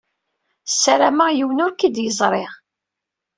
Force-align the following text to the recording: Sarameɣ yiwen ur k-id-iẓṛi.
Sarameɣ 0.81 1.29
yiwen 1.33 1.63
ur 1.65 1.71
k-id-iẓṛi. 1.73 2.45